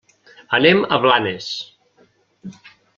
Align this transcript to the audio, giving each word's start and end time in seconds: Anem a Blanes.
Anem 0.59 0.81
a 0.95 0.99
Blanes. 1.05 1.53